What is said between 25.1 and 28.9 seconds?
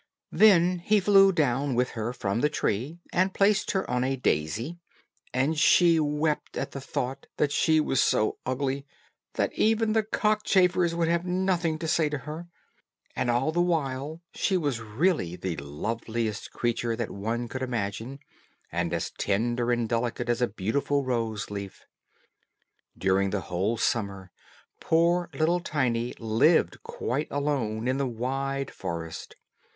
little Tiny lived quite alone in the wide